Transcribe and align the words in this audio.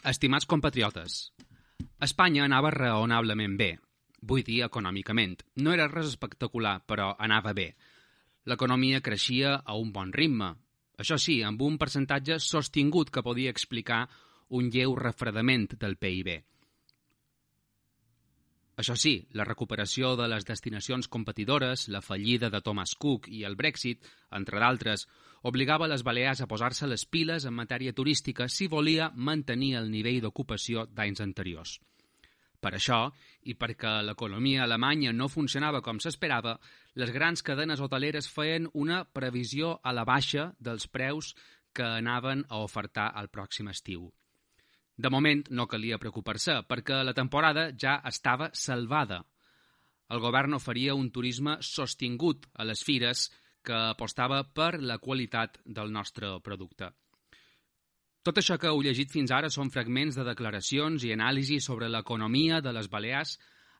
Estimats 0.00 0.46
compatriotes, 0.48 1.14
Espanya 2.00 2.46
anava 2.46 2.70
raonablement 2.72 3.56
bé, 3.60 3.74
vull 4.24 4.44
dir 4.46 4.62
econòmicament. 4.64 5.34
No 5.60 5.74
era 5.76 5.90
res 5.90 6.08
espectacular, 6.14 6.78
però 6.88 7.10
anava 7.18 7.52
bé. 7.52 7.66
L'economia 8.48 9.02
creixia 9.04 9.58
a 9.60 9.76
un 9.76 9.90
bon 9.92 10.12
ritme, 10.16 10.54
això 10.96 11.18
sí, 11.20 11.42
amb 11.44 11.60
un 11.60 11.76
percentatge 11.76 12.38
sostingut 12.40 13.12
que 13.12 13.24
podia 13.26 13.52
explicar 13.52 14.06
un 14.56 14.70
lleu 14.72 14.96
refredament 14.96 15.68
del 15.76 15.98
PIB. 16.00 16.32
Això 18.80 18.96
sí, 18.96 19.14
la 19.36 19.44
recuperació 19.44 20.14
de 20.16 20.30
les 20.32 20.48
destinacions 20.48 21.08
competidores, 21.12 21.90
la 21.92 22.00
fallida 22.00 22.48
de 22.48 22.62
Thomas 22.64 22.96
Cook 22.96 23.28
i 23.28 23.44
el 23.44 23.60
Brexit, 23.60 24.08
entre 24.32 24.64
d'altres, 24.64 25.04
obligava 25.42 25.88
les 25.88 26.02
Balears 26.04 26.42
a 26.42 26.48
posar-se 26.48 26.88
les 26.88 27.06
piles 27.06 27.46
en 27.48 27.54
matèria 27.56 27.94
turística 27.96 28.48
si 28.48 28.68
volia 28.68 29.10
mantenir 29.14 29.76
el 29.80 29.90
nivell 29.90 30.20
d'ocupació 30.24 30.86
d'anys 30.86 31.22
anteriors. 31.24 31.78
Per 32.60 32.74
això, 32.76 33.08
i 33.48 33.54
perquè 33.56 34.02
l'economia 34.04 34.66
alemanya 34.66 35.14
no 35.16 35.30
funcionava 35.32 35.80
com 35.80 35.98
s'esperava, 35.98 36.58
les 37.00 37.12
grans 37.14 37.42
cadenes 37.42 37.80
hoteleres 37.80 38.28
feien 38.28 38.68
una 38.74 39.04
previsió 39.04 39.78
a 39.82 39.94
la 39.96 40.04
baixa 40.04 40.50
dels 40.60 40.86
preus 40.86 41.32
que 41.72 41.86
anaven 41.86 42.44
a 42.48 42.60
ofertar 42.60 43.08
al 43.16 43.30
pròxim 43.32 43.70
estiu. 43.72 44.10
De 45.00 45.08
moment 45.08 45.46
no 45.56 45.66
calia 45.66 45.98
preocupar-se, 45.98 46.58
perquè 46.68 47.00
la 47.00 47.16
temporada 47.16 47.70
ja 47.72 48.02
estava 48.04 48.50
salvada. 48.52 49.22
El 50.12 50.20
govern 50.20 50.58
oferia 50.58 50.96
un 50.98 51.08
turisme 51.14 51.56
sostingut 51.64 52.44
a 52.52 52.66
les 52.68 52.82
fires 52.84 53.30
que 53.64 53.76
apostava 53.92 54.42
per 54.44 54.80
la 54.80 54.98
qualitat 54.98 55.60
del 55.64 55.92
nostre 55.92 56.38
producte. 56.44 56.90
Tot 58.22 58.36
això 58.36 58.58
que 58.60 58.68
heu 58.68 58.82
llegit 58.84 59.08
fins 59.12 59.32
ara 59.32 59.48
són 59.48 59.70
fragments 59.72 60.18
de 60.18 60.26
declaracions 60.26 61.04
i 61.08 61.14
anàlisis 61.14 61.64
sobre 61.64 61.88
l'economia 61.88 62.60
de 62.60 62.74
les 62.76 62.90
Balears 62.92 63.38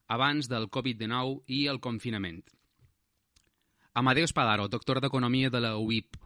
abans 0.09 0.49
del 0.49 0.71
Covid-19 0.73 1.43
i 1.59 1.67
el 1.69 1.81
confinament. 1.81 2.41
Amadeu 4.01 4.25
Espadaro, 4.25 4.69
doctor 4.69 5.01
d'Economia 5.01 5.51
de 5.51 5.61
la 5.61 5.77
UIP. 5.77 6.17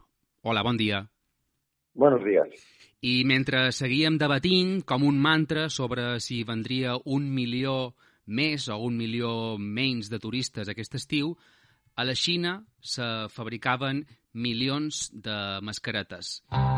Hola, 0.43 0.63
bon 0.63 0.77
dia. 0.77 1.03
Buenos 1.93 2.23
días. 2.23 2.47
I 3.01 3.23
mentre 3.25 3.71
seguíem 3.75 4.17
debatint 4.17 4.79
com 4.87 5.03
un 5.03 5.19
mantra 5.21 5.67
sobre 5.69 6.19
si 6.19 6.43
vendria 6.43 6.95
un 7.05 7.27
milió 7.33 7.95
més 8.25 8.69
o 8.69 8.77
un 8.81 8.95
milió 8.97 9.57
menys 9.59 10.09
de 10.09 10.19
turistes 10.19 10.69
aquest 10.71 10.95
estiu, 10.97 11.35
a 11.95 12.03
la 12.03 12.15
Xina 12.15 12.59
se 12.81 13.05
fabricaven 13.31 14.05
milions 14.33 15.09
de 15.13 15.37
mascaretes. 15.61 16.41
Jo 16.51 16.74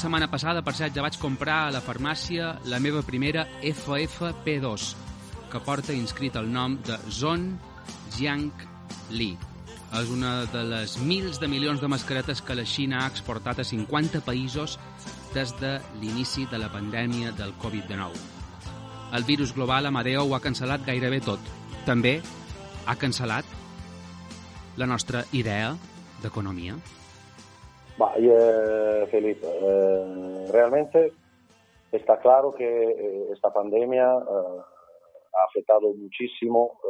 setmana 0.00 0.30
passada, 0.32 0.62
per 0.64 0.72
cert, 0.72 0.94
ja 0.96 1.04
vaig 1.04 1.18
comprar 1.20 1.66
a 1.66 1.72
la 1.74 1.82
farmàcia 1.84 2.54
la 2.72 2.78
meva 2.80 3.02
primera 3.04 3.44
FFP2, 3.60 4.86
que 5.52 5.60
porta 5.66 5.92
inscrit 5.92 6.36
el 6.40 6.48
nom 6.52 6.78
de 6.86 6.96
Zon 7.12 7.50
Jiang 8.16 8.48
Li. 9.12 9.34
És 9.98 10.12
una 10.14 10.46
de 10.52 10.62
les 10.64 10.94
mils 11.02 11.40
de 11.42 11.48
milions 11.50 11.82
de 11.82 11.90
mascaretes 11.90 12.40
que 12.40 12.56
la 12.56 12.64
Xina 12.64 13.02
ha 13.02 13.10
exportat 13.10 13.60
a 13.60 13.66
50 13.66 14.22
països 14.24 14.78
des 15.34 15.52
de 15.60 15.74
l'inici 16.00 16.46
de 16.50 16.60
la 16.62 16.70
pandèmia 16.72 17.34
del 17.36 17.52
Covid-19. 17.60 18.14
El 19.18 19.26
virus 19.26 19.52
global, 19.52 19.90
Amadeo, 19.90 20.22
ho 20.24 20.36
ha 20.36 20.40
cancel·lat 20.40 20.86
gairebé 20.86 21.18
tot. 21.26 21.52
També 21.84 22.20
ha 22.86 22.96
cancel·lat 22.96 23.44
la 24.78 24.86
nostra 24.86 25.26
idea 25.32 25.74
d'economia. 26.22 26.78
Ma, 28.00 28.14
eh, 28.16 29.06
Felipe, 29.10 29.46
eh, 29.46 30.46
realmente 30.50 31.12
está 31.92 32.18
claro 32.18 32.50
que 32.50 32.64
eh, 32.64 33.28
esta 33.30 33.52
pandemia 33.52 34.06
eh, 34.06 34.60
ha 35.34 35.44
afectado 35.44 35.92
muchísimo 35.92 36.80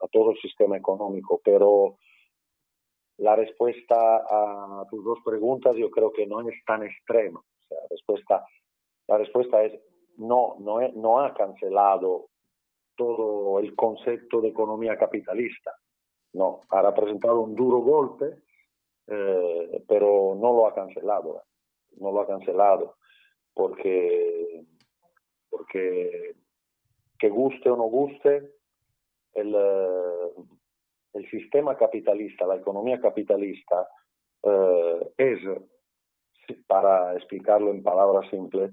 a, 0.00 0.08
todo 0.08 0.30
el 0.30 0.38
sistema 0.38 0.78
económico, 0.78 1.42
pero 1.44 1.98
la 3.18 3.36
respuesta 3.36 4.24
a 4.30 4.86
tus 4.88 5.04
dos 5.04 5.18
preguntas 5.22 5.76
yo 5.76 5.90
creo 5.90 6.10
que 6.10 6.26
no 6.26 6.40
es 6.40 6.54
tan 6.64 6.82
extrema. 6.82 7.42
La, 7.68 7.80
respuesta, 7.90 8.46
la 9.08 9.18
respuesta 9.18 9.62
es 9.62 9.78
no, 10.16 10.56
no, 10.60 10.80
es, 10.80 10.96
no 10.96 11.20
ha 11.20 11.34
cancelado 11.34 12.28
todo 12.96 13.58
el 13.58 13.76
concepto 13.76 14.40
de 14.40 14.48
economía 14.48 14.96
capitalista. 14.96 15.70
No, 16.32 16.62
ha 16.70 16.80
representado 16.80 17.40
un 17.40 17.54
duro 17.54 17.80
golpe 17.80 18.38
eh, 19.10 19.82
pero 19.88 20.36
no 20.40 20.52
lo 20.52 20.66
ha 20.68 20.74
cancelado, 20.74 21.42
no 21.98 22.12
lo 22.12 22.20
ha 22.20 22.26
cancelado, 22.28 22.96
porque, 23.52 24.64
porque 25.50 26.36
que 27.18 27.28
guste 27.28 27.68
o 27.68 27.76
no 27.76 27.84
guste, 27.84 28.52
el, 29.34 29.54
el 31.14 31.30
sistema 31.30 31.76
capitalista, 31.76 32.46
la 32.46 32.56
economía 32.56 33.00
capitalista, 33.00 33.88
eh, 34.44 35.12
es, 35.18 35.40
para 36.68 37.16
explicarlo 37.16 37.72
en 37.72 37.82
palabras 37.82 38.30
simples, 38.30 38.72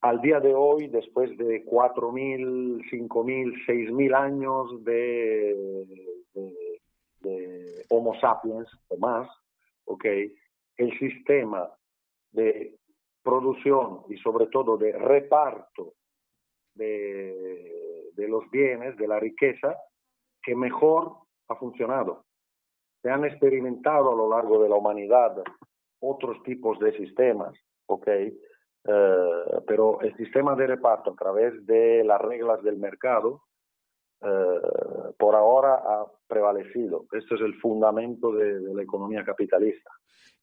al 0.00 0.20
día 0.20 0.40
de 0.40 0.54
hoy, 0.54 0.86
después 0.88 1.36
de 1.36 1.64
4.000, 1.66 2.88
5.000, 2.90 3.66
6.000 3.66 4.14
años 4.14 4.84
de 4.84 5.84
Homo 7.90 8.18
sapiens 8.20 8.68
o 8.88 8.96
más, 8.96 9.28
¿ok? 9.84 10.04
El 10.76 10.98
sistema 10.98 11.70
de 12.32 12.76
producción 13.22 14.02
y 14.08 14.16
sobre 14.18 14.46
todo 14.46 14.76
de 14.76 14.92
reparto 14.92 15.94
de, 16.74 18.10
de 18.14 18.28
los 18.28 18.48
bienes, 18.50 18.96
de 18.96 19.08
la 19.08 19.18
riqueza, 19.18 19.76
que 20.42 20.54
mejor 20.54 21.16
ha 21.48 21.56
funcionado. 21.56 22.24
Se 23.02 23.10
han 23.10 23.24
experimentado 23.24 24.12
a 24.12 24.16
lo 24.16 24.28
largo 24.28 24.62
de 24.62 24.68
la 24.68 24.76
humanidad 24.76 25.42
otros 26.00 26.42
tipos 26.42 26.78
de 26.78 26.96
sistemas, 26.96 27.54
¿ok? 27.86 28.08
Eh, 28.08 29.60
pero 29.66 30.00
el 30.00 30.16
sistema 30.16 30.54
de 30.54 30.66
reparto 30.66 31.10
a 31.10 31.16
través 31.16 31.66
de 31.66 32.04
las 32.04 32.20
reglas 32.20 32.62
del 32.62 32.78
mercado 32.78 33.42
eh, 34.22 35.12
por 35.18 35.34
ahora 35.34 35.74
ha 35.74 36.06
prevalecido. 36.26 37.06
Este 37.12 37.34
és 37.34 37.40
el 37.40 37.54
fundamento 37.60 38.32
de, 38.32 38.60
de 38.60 38.74
l'economia 38.74 39.24
capitalista. 39.24 39.94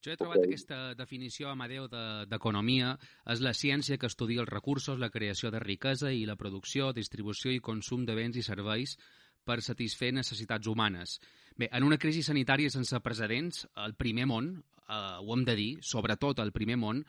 Jo 0.05 0.13
he 0.13 0.17
trobat 0.19 0.37
okay. 0.37 0.51
aquesta 0.51 0.79
definició, 0.93 1.49
Amadeu, 1.49 1.87
d'economia 2.29 2.93
de, 2.93 3.07
és 3.33 3.41
la 3.41 3.55
ciència 3.57 3.97
que 3.97 4.09
estudia 4.09 4.43
els 4.43 4.51
recursos, 4.51 4.99
la 5.01 5.09
creació 5.09 5.49
de 5.51 5.61
riquesa 5.63 6.11
i 6.13 6.25
la 6.29 6.37
producció, 6.37 6.91
distribució 6.93 7.51
i 7.51 7.63
consum 7.63 8.05
de 8.05 8.13
béns 8.17 8.37
i 8.37 8.45
serveis 8.45 8.97
per 9.45 9.61
satisfer 9.61 10.11
necessitats 10.13 10.67
humanes. 10.67 11.19
Bé, 11.57 11.69
en 11.71 11.85
una 11.85 11.97
crisi 11.97 12.21
sanitària 12.25 12.69
sense 12.69 12.99
precedents, 13.01 13.65
al 13.75 13.95
primer 13.97 14.27
món, 14.29 14.51
eh, 14.85 14.99
ho 15.21 15.33
hem 15.33 15.45
de 15.45 15.55
dir, 15.57 15.71
sobretot 15.81 16.41
al 16.41 16.53
primer 16.53 16.77
món, 16.77 17.01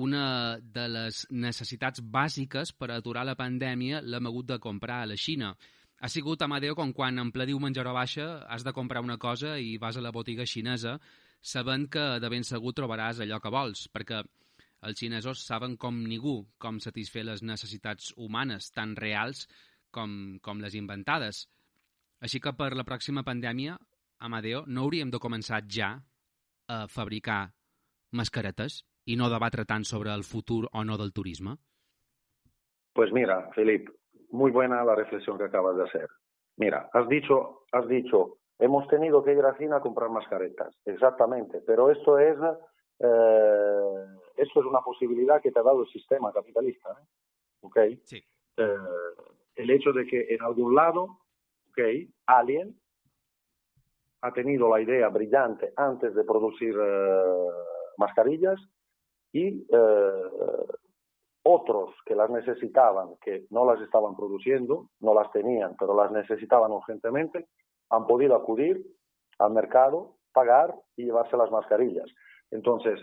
una 0.00 0.58
de 0.62 0.86
les 0.88 1.26
necessitats 1.30 2.00
bàsiques 2.00 2.72
per 2.72 2.92
aturar 2.94 3.26
la 3.26 3.36
pandèmia 3.36 4.00
l'hem 4.00 4.30
hagut 4.30 4.46
de 4.54 4.58
comprar 4.62 5.02
a 5.02 5.10
la 5.10 5.18
Xina 5.18 5.50
ha 6.00 6.08
sigut, 6.08 6.40
Amadeu, 6.40 6.74
com 6.74 6.94
quan 6.96 7.18
en 7.20 7.30
ple 7.30 7.46
menjar 7.60 7.84
baixa 7.92 8.46
has 8.48 8.64
de 8.64 8.72
comprar 8.72 9.02
una 9.04 9.18
cosa 9.18 9.58
i 9.58 9.76
vas 9.76 9.96
a 9.96 10.00
la 10.00 10.10
botiga 10.10 10.46
xinesa 10.46 10.98
sabent 11.42 11.88
que 11.90 12.20
de 12.20 12.28
ben 12.28 12.44
segur 12.44 12.72
trobaràs 12.72 13.20
allò 13.20 13.38
que 13.40 13.52
vols, 13.52 13.88
perquè 13.92 14.22
els 14.80 14.98
xinesos 14.98 15.44
saben 15.44 15.76
com 15.76 16.02
ningú 16.08 16.46
com 16.58 16.80
satisfer 16.80 17.24
les 17.24 17.42
necessitats 17.42 18.14
humanes, 18.16 18.70
tan 18.72 18.96
reals 18.96 19.46
com, 19.90 20.38
com 20.40 20.60
les 20.60 20.74
inventades. 20.74 21.46
Així 22.20 22.40
que 22.40 22.52
per 22.56 22.72
la 22.74 22.84
pròxima 22.84 23.24
pandèmia, 23.24 23.76
Amadeo, 24.20 24.64
no 24.66 24.84
hauríem 24.84 25.10
de 25.10 25.20
començar 25.20 25.60
ja 25.68 25.98
a 26.68 26.86
fabricar 26.88 27.52
mascaretes 28.12 28.84
i 29.04 29.16
no 29.16 29.28
debatre 29.28 29.64
tant 29.64 29.84
sobre 29.84 30.12
el 30.14 30.24
futur 30.24 30.66
o 30.72 30.84
no 30.84 30.96
del 30.96 31.12
turisme? 31.12 31.56
Pues 32.92 33.12
mira, 33.12 33.50
Felip, 33.54 33.88
muy 34.30 34.50
buena 34.50 34.84
la 34.84 34.94
reflexión 34.94 35.38
que 35.38 35.44
acabas 35.44 35.76
de 35.76 35.84
hacer. 35.84 36.08
Mira, 36.56 36.90
has 36.92 37.08
dicho, 37.08 37.64
has 37.72 37.88
dicho, 37.88 38.38
hemos 38.58 38.86
tenido 38.88 39.22
que 39.24 39.32
ir 39.32 39.44
a 39.44 39.56
China 39.56 39.76
a 39.76 39.80
comprar 39.80 40.10
mascaretas. 40.10 40.74
Exactamente, 40.84 41.62
pero 41.66 41.90
esto 41.90 42.18
es, 42.18 42.36
eh, 42.98 44.06
esto 44.36 44.60
es 44.60 44.66
una 44.66 44.80
posibilidad 44.80 45.40
que 45.40 45.50
te 45.50 45.58
ha 45.58 45.62
dado 45.62 45.82
el 45.82 45.88
sistema 45.88 46.32
capitalista. 46.32 46.90
¿eh? 46.90 47.06
¿Ok? 47.62 47.78
Sí. 48.04 48.22
Eh, 48.56 48.76
el 49.56 49.70
hecho 49.70 49.92
de 49.92 50.06
que 50.06 50.26
en 50.34 50.42
algún 50.42 50.74
lado, 50.74 51.18
¿ok? 51.70 51.80
Alguien 52.26 52.78
ha 54.22 54.32
tenido 54.32 54.68
la 54.68 54.82
idea 54.82 55.08
brillante 55.08 55.72
antes 55.76 56.14
de 56.14 56.24
producir 56.24 56.76
mascarillas 57.96 58.60
y 59.32 59.66
otros 61.42 61.94
que 62.04 62.14
las 62.14 62.30
necesitaban, 62.30 63.16
que 63.22 63.46
no 63.50 63.64
las 63.64 63.80
estaban 63.80 64.16
produciendo, 64.16 64.88
no 65.00 65.14
las 65.14 65.30
tenían, 65.32 65.74
pero 65.78 65.94
las 65.94 66.10
necesitaban 66.10 66.70
urgentemente, 66.72 67.46
han 67.90 68.06
podido 68.06 68.36
acudir 68.36 68.84
al 69.38 69.52
mercado, 69.52 70.16
pagar 70.32 70.74
y 70.96 71.04
llevarse 71.04 71.36
las 71.36 71.50
mascarillas. 71.50 72.06
Entonces, 72.50 73.00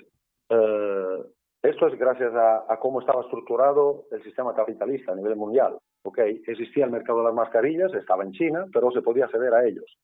eh, 0.50 1.24
esto 1.64 1.88
es 1.88 1.98
gracias 1.98 2.34
a, 2.36 2.78
cómo 2.80 3.02
estaba 3.02 3.24
estructurado 3.24 4.06
el 4.12 4.24
sistema 4.24 4.54
capitalista 4.54 5.12
a 5.12 5.16
nivel 5.16 5.36
mundial. 5.36 5.78
¿okay? 6.04 6.42
Existía 6.46 6.86
el 6.86 6.92
mercado 6.92 7.20
de 7.20 7.26
las 7.26 7.34
mascarillas, 7.34 7.94
estaba 7.94 8.24
en 8.24 8.32
China, 8.32 8.66
pero 8.72 8.92
se 8.92 9.02
podía 9.02 9.26
acceder 9.26 9.54
a 9.54 9.66
ellos. 9.66 9.98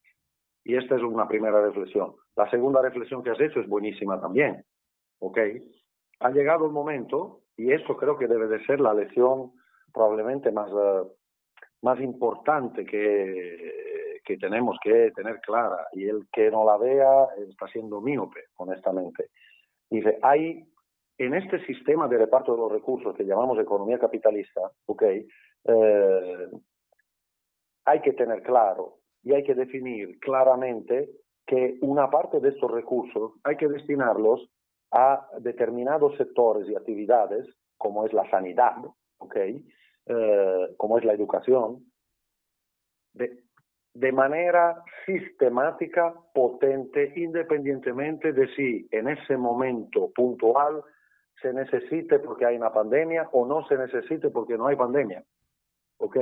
Y 0.64 0.76
esta 0.76 0.96
es 0.96 1.02
una 1.02 1.28
primera 1.28 1.62
reflexión. 1.62 2.14
La 2.36 2.50
segunda 2.50 2.82
reflexión 2.82 3.22
que 3.22 3.30
has 3.30 3.40
hecho 3.40 3.60
es 3.60 3.68
buenísima 3.68 4.20
también. 4.20 4.64
¿okay? 5.20 5.62
Ha 6.20 6.30
llegado 6.30 6.66
el 6.66 6.72
momento, 6.72 7.40
y 7.56 7.72
esto 7.72 7.96
creo 7.96 8.18
que 8.18 8.26
debe 8.26 8.48
de 8.48 8.64
ser 8.66 8.80
la 8.80 8.94
lección 8.94 9.52
probablemente 9.92 10.50
más, 10.50 10.70
eh, 10.70 11.02
más 11.82 12.00
importante 12.00 12.84
que, 12.84 14.20
que 14.24 14.36
tenemos 14.38 14.76
que 14.82 15.12
tener 15.12 15.40
clara, 15.40 15.86
y 15.92 16.08
el 16.08 16.26
que 16.32 16.50
no 16.50 16.64
la 16.64 16.76
vea 16.78 17.28
está 17.48 17.68
siendo 17.68 18.00
míope, 18.00 18.40
honestamente. 18.56 19.30
Dice, 19.90 20.18
hay 20.22 20.66
en 21.18 21.34
este 21.34 21.64
sistema 21.66 22.08
de 22.08 22.18
reparto 22.18 22.52
de 22.52 22.58
los 22.58 22.72
recursos 22.72 23.14
que 23.14 23.24
llamamos 23.24 23.58
economía 23.58 23.98
capitalista, 23.98 24.60
okay, 24.86 25.26
eh, 25.64 26.48
hay 27.84 28.00
que 28.00 28.12
tener 28.12 28.42
claro 28.42 28.96
y 29.22 29.32
hay 29.32 29.44
que 29.44 29.54
definir 29.54 30.18
claramente 30.18 31.10
que 31.46 31.78
una 31.82 32.10
parte 32.10 32.40
de 32.40 32.48
estos 32.48 32.70
recursos 32.70 33.32
hay 33.44 33.56
que 33.56 33.68
destinarlos 33.68 34.50
a 34.94 35.28
determinados 35.40 36.16
sectores 36.16 36.68
y 36.68 36.76
actividades, 36.76 37.46
como 37.76 38.06
es 38.06 38.12
la 38.12 38.28
sanidad, 38.30 38.76
okay, 39.18 39.66
eh, 40.06 40.68
como 40.76 40.98
es 40.98 41.04
la 41.04 41.12
educación, 41.12 41.84
de, 43.12 43.42
de 43.92 44.12
manera 44.12 44.82
sistemática, 45.04 46.14
potente, 46.32 47.12
independientemente 47.16 48.32
de 48.32 48.46
si 48.54 48.88
en 48.92 49.08
ese 49.08 49.36
momento 49.36 50.12
puntual 50.14 50.82
se 51.42 51.52
necesite 51.52 52.20
porque 52.20 52.46
hay 52.46 52.56
una 52.56 52.72
pandemia 52.72 53.28
o 53.32 53.44
no 53.46 53.66
se 53.66 53.76
necesite 53.76 54.30
porque 54.30 54.56
no 54.56 54.68
hay 54.68 54.76
pandemia. 54.76 55.24
¿Ok? 55.98 56.16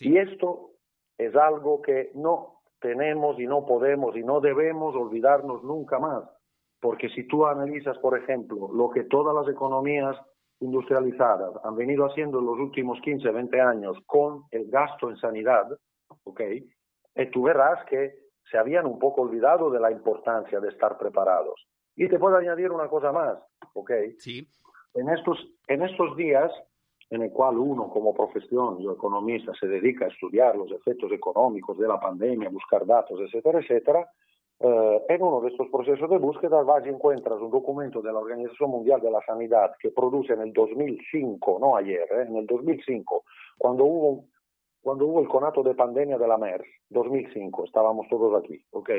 Y 0.00 0.18
esto 0.18 0.70
es 1.18 1.34
algo 1.34 1.82
que 1.82 2.12
no 2.14 2.62
tenemos 2.80 3.38
y 3.40 3.46
no 3.46 3.66
podemos 3.66 4.16
y 4.16 4.22
no 4.22 4.40
debemos 4.40 4.94
olvidarnos 4.94 5.64
nunca 5.64 5.98
más. 5.98 6.24
Porque 6.84 7.08
si 7.08 7.26
tú 7.26 7.46
analizas, 7.46 7.96
por 7.96 8.14
ejemplo, 8.18 8.68
lo 8.70 8.90
que 8.90 9.04
todas 9.04 9.34
las 9.34 9.50
economías 9.50 10.14
industrializadas 10.60 11.54
han 11.64 11.76
venido 11.76 12.04
haciendo 12.04 12.40
en 12.40 12.44
los 12.44 12.58
últimos 12.58 13.00
15, 13.00 13.26
20 13.30 13.58
años 13.58 13.96
con 14.04 14.42
el 14.50 14.70
gasto 14.70 15.08
en 15.08 15.16
sanidad, 15.16 15.66
¿ok? 16.24 16.40
Eh, 16.40 17.30
tú 17.32 17.44
verás 17.44 17.82
que 17.86 18.12
se 18.50 18.58
habían 18.58 18.84
un 18.84 18.98
poco 18.98 19.22
olvidado 19.22 19.70
de 19.70 19.80
la 19.80 19.90
importancia 19.90 20.60
de 20.60 20.68
estar 20.68 20.98
preparados. 20.98 21.58
Y 21.96 22.06
te 22.06 22.18
puedo 22.18 22.36
añadir 22.36 22.70
una 22.70 22.88
cosa 22.88 23.12
más, 23.12 23.38
¿ok? 23.72 23.90
Sí. 24.18 24.46
En 24.92 25.08
estos, 25.08 25.38
en 25.68 25.84
estos 25.84 26.14
días 26.18 26.52
en 27.08 27.22
el 27.22 27.30
cual 27.30 27.56
uno 27.56 27.88
como 27.88 28.12
profesión, 28.12 28.78
yo 28.82 28.92
economista, 28.92 29.52
se 29.58 29.68
dedica 29.68 30.04
a 30.04 30.08
estudiar 30.08 30.54
los 30.54 30.70
efectos 30.70 31.10
económicos 31.12 31.78
de 31.78 31.88
la 31.88 31.98
pandemia, 31.98 32.50
buscar 32.50 32.84
datos, 32.84 33.18
etcétera, 33.22 33.60
etcétera, 33.60 34.06
eh, 34.60 35.02
en 35.08 35.22
uno 35.22 35.40
de 35.40 35.48
estos 35.48 35.68
procesos 35.68 36.08
de 36.08 36.18
búsqueda 36.18 36.62
vas 36.62 36.86
y 36.86 36.88
encuentras 36.88 37.40
un 37.40 37.50
documento 37.50 38.00
de 38.00 38.12
la 38.12 38.18
Organización 38.18 38.70
Mundial 38.70 39.00
de 39.00 39.10
la 39.10 39.20
Sanidad 39.26 39.72
que 39.78 39.90
produce 39.90 40.32
en 40.32 40.42
el 40.42 40.52
2005, 40.52 41.58
no 41.60 41.76
ayer, 41.76 42.08
eh, 42.10 42.26
en 42.28 42.36
el 42.36 42.46
2005, 42.46 43.24
cuando 43.58 43.84
hubo, 43.84 44.24
cuando 44.80 45.06
hubo 45.06 45.20
el 45.20 45.28
conato 45.28 45.62
de 45.62 45.74
pandemia 45.74 46.18
de 46.18 46.28
la 46.28 46.38
MERS, 46.38 46.66
2005, 46.90 47.64
estábamos 47.64 48.06
todos 48.08 48.42
aquí, 48.42 48.64
¿ok? 48.70 48.90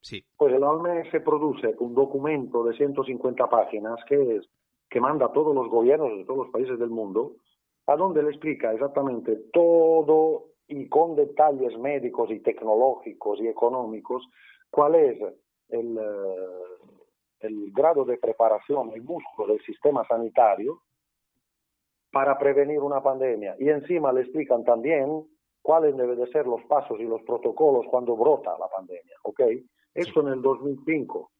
Sí. 0.00 0.22
Pues 0.36 0.52
el 0.52 0.62
OMS 0.62 1.08
produce 1.24 1.74
un 1.78 1.94
documento 1.94 2.64
de 2.64 2.76
150 2.76 3.48
páginas 3.48 3.98
que 4.06 4.36
es 4.36 4.48
que 4.90 5.00
manda 5.00 5.26
a 5.26 5.32
todos 5.32 5.54
los 5.54 5.68
gobiernos 5.68 6.16
de 6.16 6.24
todos 6.24 6.46
los 6.46 6.50
países 6.50 6.78
del 6.78 6.90
mundo, 6.90 7.32
a 7.86 7.96
donde 7.96 8.22
le 8.22 8.30
explica 8.30 8.72
exactamente 8.72 9.36
todo 9.52 10.44
y 10.68 10.88
con 10.88 11.16
detalles 11.16 11.76
médicos 11.78 12.30
y 12.30 12.40
tecnológicos 12.40 13.40
y 13.40 13.48
económicos 13.48 14.26
cuál 14.74 14.96
es 14.96 15.20
el, 15.68 15.96
eh, 15.96 16.74
el 17.40 17.72
grado 17.72 18.04
de 18.04 18.18
preparación, 18.18 18.90
el 18.92 19.02
músculo 19.02 19.52
del 19.52 19.64
sistema 19.64 20.04
sanitario 20.08 20.82
para 22.10 22.36
prevenir 22.36 22.80
una 22.80 23.00
pandemia. 23.00 23.54
Y 23.60 23.68
encima 23.68 24.12
le 24.12 24.22
explican 24.22 24.64
también 24.64 25.24
cuáles 25.62 25.96
deben 25.96 26.18
de 26.18 26.26
ser 26.32 26.46
los 26.46 26.62
pasos 26.64 26.98
y 26.98 27.04
los 27.04 27.22
protocolos 27.22 27.86
cuando 27.88 28.16
brota 28.16 28.58
la 28.58 28.66
pandemia. 28.68 29.16
¿ok? 29.22 29.40
Esto 29.94 30.20
en 30.22 30.28
el 30.28 30.42
2005. 30.42 31.30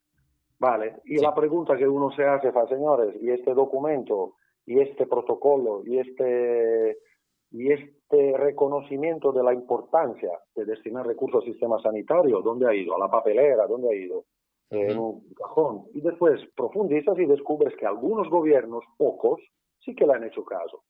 Vale, 0.60 1.00
y 1.04 1.18
la 1.18 1.34
pregunta 1.34 1.76
que 1.76 1.88
uno 1.88 2.12
se 2.12 2.24
hace, 2.24 2.52
señores, 2.68 3.16
¿y 3.20 3.30
este 3.30 3.52
documento, 3.52 4.36
y 4.64 4.78
este 4.78 5.06
protocolo, 5.06 5.82
y 5.84 5.98
este, 5.98 6.98
y 7.54 7.70
este 7.70 8.36
reconocimiento 8.36 9.30
de 9.30 9.44
la 9.44 9.54
importancia 9.54 10.40
de 10.56 10.64
destinar 10.64 11.06
recursos 11.06 11.44
al 11.44 11.52
sistema 11.52 11.80
sanitario, 11.80 12.42
¿dónde 12.42 12.66
ha 12.68 12.74
ido? 12.74 12.96
¿A 12.96 12.98
la 12.98 13.08
papelera? 13.08 13.68
¿Dónde 13.68 13.90
ha 13.90 13.94
ido? 13.94 14.24
En 14.70 14.98
un 14.98 15.32
cajón. 15.34 15.84
Y 15.94 16.00
después 16.00 16.40
profundizas 16.56 17.16
y 17.16 17.26
descubres 17.26 17.72
que 17.76 17.86
algunos 17.86 18.28
gobiernos, 18.28 18.82
pocos, 18.96 19.40
sí 19.78 19.94
que 19.94 20.04
le 20.04 20.14
han 20.14 20.24
hecho 20.24 20.44
caso. 20.44 20.82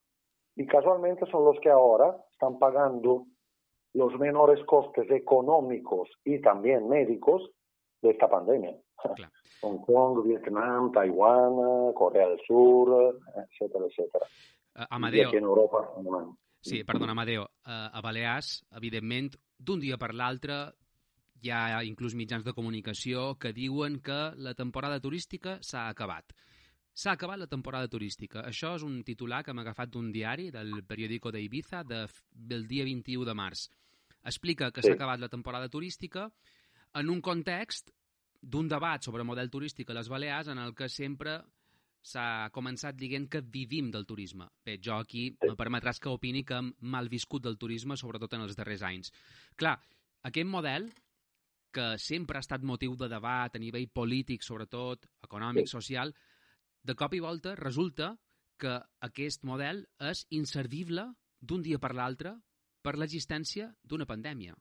Y 0.56 0.64
casualmente 0.64 1.26
son 1.30 1.44
los 1.44 1.60
que 1.60 1.68
ahora 1.68 2.16
están 2.32 2.58
pagando 2.58 3.26
los 3.92 4.18
menores 4.18 4.64
costes 4.64 5.10
económicos 5.10 6.08
y 6.24 6.40
también 6.40 6.88
médicos 6.88 7.50
de 8.00 8.12
esta 8.12 8.30
pandemia. 8.30 8.74
Hong 9.60 9.84
Kong, 9.84 10.24
Vietnam, 10.24 10.92
Taiwán, 10.92 11.92
Corea 11.92 12.26
del 12.30 12.40
Sur, 12.46 13.18
etcétera, 13.50 13.84
etcétera. 13.84 14.24
Amadeo... 14.88 15.24
I 15.24 15.26
aquí 15.26 15.36
en 15.36 15.44
Europa... 15.44 15.92
Sí, 16.64 16.80
perdona, 16.88 17.12
Amadeo. 17.12 17.44
Uh, 17.66 17.92
a 17.92 18.00
Balears, 18.00 18.62
evidentment, 18.78 19.34
d'un 19.58 19.82
dia 19.82 19.98
per 20.00 20.14
l'altre 20.16 20.56
hi 21.44 21.50
ha 21.52 21.82
inclús 21.84 22.14
mitjans 22.16 22.44
de 22.44 22.54
comunicació 22.56 23.34
que 23.36 23.52
diuen 23.52 23.98
que 24.00 24.18
la 24.40 24.54
temporada 24.56 25.00
turística 25.00 25.58
s'ha 25.60 25.88
acabat. 25.90 26.32
S'ha 26.94 27.12
acabat 27.18 27.40
la 27.42 27.50
temporada 27.50 27.90
turística. 27.90 28.46
Això 28.48 28.76
és 28.78 28.84
un 28.86 29.02
titular 29.04 29.42
que 29.44 29.52
hem 29.52 29.60
agafat 29.60 29.90
d'un 29.92 30.12
diari, 30.14 30.48
del 30.54 30.78
periòdico 30.88 31.32
d'Ibiza, 31.34 31.82
de, 31.84 32.06
del 32.30 32.64
dia 32.70 32.86
21 32.88 33.26
de 33.28 33.34
març. 33.36 33.66
Explica 34.24 34.70
que 34.70 34.80
s'ha 34.80 34.94
sí. 34.94 34.96
acabat 34.96 35.20
la 35.20 35.28
temporada 35.28 35.68
turística 35.68 36.30
en 36.94 37.10
un 37.10 37.20
context 37.20 37.92
d'un 38.40 38.68
debat 38.68 39.04
sobre 39.04 39.24
model 39.26 39.50
turístic 39.50 39.90
a 39.90 39.98
les 39.98 40.08
Balears 40.08 40.48
en 40.48 40.62
el 40.62 40.72
que 40.74 40.88
sempre 40.88 41.42
s'ha 42.04 42.50
començat 42.52 42.96
dient 43.00 43.26
que 43.32 43.40
vivim 43.40 43.88
del 43.92 44.04
turisme. 44.04 44.50
Bé, 44.64 44.76
jo 44.76 44.98
aquí 44.98 45.30
me 45.42 45.56
permetràs 45.56 46.00
que 46.00 46.12
opini 46.12 46.44
que 46.44 46.58
hem 46.60 46.70
mal 46.94 47.08
viscut 47.08 47.46
del 47.46 47.56
turisme, 47.58 47.96
sobretot 47.96 48.36
en 48.36 48.44
els 48.44 48.58
darrers 48.58 48.84
anys. 48.84 49.12
Clar, 49.56 49.78
aquest 50.28 50.50
model, 50.50 50.90
que 51.74 51.94
sempre 51.98 52.38
ha 52.38 52.44
estat 52.44 52.62
motiu 52.62 52.94
de 53.00 53.08
debat 53.10 53.56
a 53.56 53.62
nivell 53.62 53.88
polític, 53.88 54.44
sobretot, 54.44 55.08
econòmic, 55.24 55.70
social, 55.70 56.12
de 56.84 56.94
cop 56.94 57.16
i 57.16 57.22
volta 57.24 57.56
resulta 57.56 58.12
que 58.60 58.76
aquest 59.08 59.42
model 59.48 59.82
és 60.12 60.26
inservible 60.36 61.08
d'un 61.40 61.64
dia 61.64 61.80
per 61.80 61.94
l'altre 61.96 62.36
per 62.84 62.94
l'existència 63.00 63.70
d'una 63.82 64.06
pandèmia. 64.06 64.54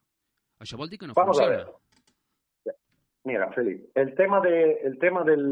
Això 0.64 0.80
vol 0.80 0.90
dir 0.90 0.98
que 0.98 1.10
no 1.10 1.16
Vamos 1.18 1.38
funciona. 1.38 1.68
Mira, 3.28 3.52
Felipe, 3.56 3.92
el 4.00 4.16
tema, 4.16 4.40
de, 4.44 4.80
el 4.84 4.98
tema 5.00 5.24
del, 5.24 5.44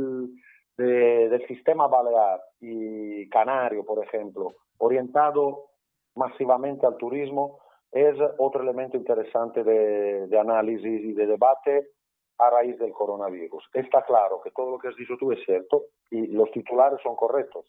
de, 0.82 1.30
del 1.30 1.48
sistema 1.48 1.88
balear 1.88 2.42
y 2.60 3.30
canario, 3.30 3.86
por 3.86 4.04
ejemplo, 4.04 4.56
orientado 4.78 5.70
masivamente 6.16 6.86
al 6.86 6.98
turismo, 6.98 7.60
es 7.92 8.16
otro 8.38 8.62
elemento 8.62 8.98
interesante 8.98 9.64
de, 9.64 10.28
de, 10.28 10.40
análisis 10.40 11.02
y 11.02 11.14
de 11.14 11.28
debate 11.28 11.90
a 12.38 12.50
raíz 12.50 12.78
del 12.80 12.92
coronavirus. 12.92 13.70
Está 13.74 14.04
claro 14.04 14.42
que 14.42 14.52
todo 14.52 14.72
lo 14.72 14.80
que 14.80 14.88
has 14.88 14.96
dicho 14.96 15.16
tú 15.20 15.32
es 15.32 15.44
cierto 15.46 15.86
y 16.10 16.28
los 16.28 16.50
titulares 16.52 17.00
son 17.04 17.16
correctos. 17.16 17.66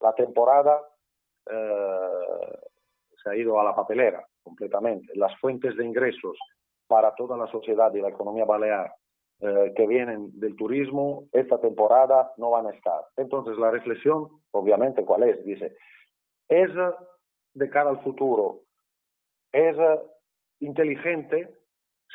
La 0.00 0.12
temporada 0.14 0.80
eh, 1.50 2.58
se 3.22 3.30
ha 3.30 3.36
ido 3.36 3.60
a 3.60 3.64
la 3.64 3.74
papelera 3.74 4.26
completamente. 4.42 5.12
Las 5.14 5.38
fuentes 5.40 5.76
de 5.76 5.84
ingresos 5.84 6.36
para 6.86 7.14
toda 7.14 7.36
la 7.36 7.46
sociedad 7.46 7.92
y 7.94 8.00
la 8.00 8.08
economía 8.08 8.44
balear 8.44 8.92
eh, 9.40 9.72
que 9.74 9.86
vienen 9.86 10.38
del 10.38 10.56
turismo 10.56 11.28
esta 11.32 11.60
temporada 11.60 12.32
no 12.36 12.50
van 12.50 12.66
a 12.66 12.70
estar. 12.70 13.02
Entonces 13.16 13.56
la 13.58 13.70
reflexión, 13.70 14.28
obviamente, 14.50 15.04
¿cuál 15.04 15.24
es? 15.24 15.44
Dice, 15.44 15.76
es 16.48 16.70
de 17.54 17.70
cara 17.70 17.90
al 17.90 18.02
futuro, 18.02 18.60
es 19.52 19.76
inteligente 20.60 21.60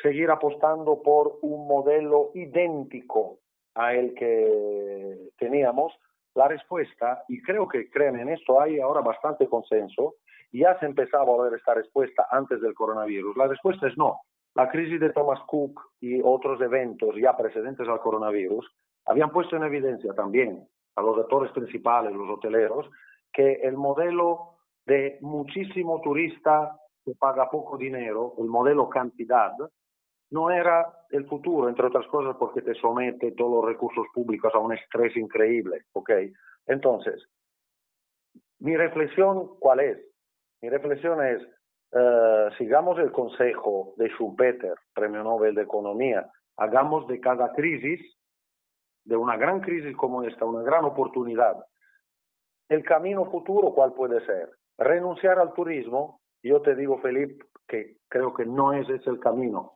seguir 0.02 0.30
apostando 0.30 1.02
por 1.02 1.38
un 1.42 1.66
modelo 1.66 2.30
idéntico 2.34 3.38
a 3.74 3.94
el 3.94 4.14
que 4.14 5.30
teníamos? 5.38 5.92
La 6.34 6.48
respuesta, 6.48 7.24
y 7.28 7.40
creo 7.42 7.66
que 7.68 7.90
creen 7.90 8.18
en 8.18 8.28
esto, 8.28 8.60
hay 8.60 8.80
ahora 8.80 9.00
bastante 9.00 9.48
consenso, 9.48 10.16
ya 10.52 10.78
se 10.78 10.86
empezaba 10.86 11.34
a 11.34 11.42
ver 11.44 11.54
esta 11.54 11.74
respuesta 11.74 12.26
antes 12.30 12.60
del 12.60 12.74
coronavirus. 12.74 13.36
La 13.36 13.46
respuesta 13.46 13.88
es 13.88 13.96
no. 13.96 14.20
La 14.56 14.70
crisis 14.70 14.98
de 14.98 15.10
Thomas 15.10 15.40
Cook 15.46 15.78
y 16.00 16.18
otros 16.24 16.58
eventos 16.62 17.14
ya 17.20 17.36
precedentes 17.36 17.86
al 17.86 18.00
coronavirus 18.00 18.66
habían 19.04 19.30
puesto 19.30 19.54
en 19.54 19.64
evidencia 19.64 20.14
también 20.14 20.66
a 20.94 21.02
los 21.02 21.18
actores 21.18 21.52
principales, 21.52 22.14
los 22.14 22.30
hoteleros, 22.30 22.88
que 23.30 23.60
el 23.62 23.76
modelo 23.76 24.54
de 24.86 25.18
muchísimo 25.20 26.00
turista 26.00 26.74
que 27.04 27.14
paga 27.14 27.50
poco 27.50 27.76
dinero, 27.76 28.32
el 28.38 28.46
modelo 28.46 28.88
cantidad, 28.88 29.52
no 30.30 30.50
era 30.50 30.90
el 31.10 31.26
futuro, 31.26 31.68
entre 31.68 31.88
otras 31.88 32.06
cosas 32.06 32.34
porque 32.38 32.62
te 32.62 32.74
somete 32.76 33.32
todos 33.32 33.56
los 33.56 33.64
recursos 33.66 34.06
públicos 34.14 34.54
a 34.54 34.58
un 34.58 34.72
estrés 34.72 35.14
increíble, 35.18 35.84
¿ok? 35.92 36.10
Entonces, 36.66 37.28
mi 38.60 38.74
reflexión, 38.74 39.58
¿cuál 39.60 39.80
es? 39.80 39.98
Mi 40.62 40.70
reflexión 40.70 41.22
es, 41.22 41.42
eh, 41.96 42.48
sigamos 42.58 42.98
el 42.98 43.10
consejo 43.10 43.94
de 43.96 44.08
Schumpeter, 44.10 44.74
Premio 44.94 45.22
Nobel 45.22 45.54
de 45.54 45.62
Economía, 45.62 46.30
hagamos 46.56 47.06
de 47.08 47.20
cada 47.20 47.52
crisis, 47.52 48.00
de 49.04 49.16
una 49.16 49.36
gran 49.36 49.60
crisis 49.60 49.96
como 49.96 50.22
esta, 50.24 50.44
una 50.44 50.62
gran 50.62 50.84
oportunidad. 50.84 51.64
El 52.68 52.84
camino 52.84 53.30
futuro, 53.30 53.72
¿cuál 53.72 53.94
puede 53.94 54.24
ser? 54.26 54.50
Renunciar 54.76 55.38
al 55.38 55.54
turismo, 55.54 56.20
yo 56.42 56.60
te 56.60 56.74
digo, 56.74 56.98
Felipe, 56.98 57.46
que 57.66 57.96
creo 58.08 58.34
que 58.34 58.44
no 58.44 58.72
es 58.72 58.88
ese 58.88 59.08
el 59.10 59.20
camino. 59.20 59.72